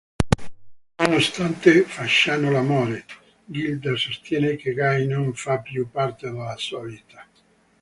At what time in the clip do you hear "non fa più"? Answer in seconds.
5.05-5.87